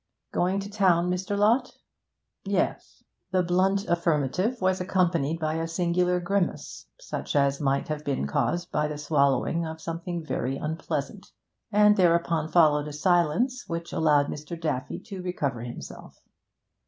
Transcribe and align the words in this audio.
Going 0.31 0.59
to 0.61 0.67
town, 0.67 1.11
Mr. 1.11 1.37
Lott?' 1.37 1.73
'Yes.' 2.43 3.03
The 3.29 3.43
blunt 3.43 3.85
affirmative 3.85 4.59
was 4.59 4.81
accompanied 4.81 5.39
by 5.39 5.57
a 5.57 5.67
singular 5.67 6.19
grimace, 6.19 6.87
such 6.99 7.35
as 7.35 7.61
might 7.61 7.87
have 7.87 8.03
been 8.03 8.25
caused 8.25 8.71
by 8.71 8.87
the 8.87 8.97
swallowing 8.97 9.63
of 9.63 9.79
something 9.79 10.25
very 10.25 10.57
unpleasant; 10.57 11.27
and 11.71 11.97
thereupon 11.97 12.47
followed 12.49 12.87
a 12.87 12.93
silence 12.93 13.65
which 13.67 13.93
allowed 13.93 14.25
Mr. 14.25 14.59
Daffy 14.59 14.97
to 15.01 15.21
recover 15.21 15.61
himself. 15.61 16.17